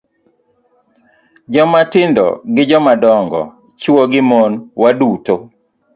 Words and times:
Jomatindo 1.53 2.25
gi 2.55 2.63
jomadongo, 2.69 3.39
chwo 3.81 4.01
gi 4.11 4.21
mon, 4.29 4.51
waduto 4.81 5.35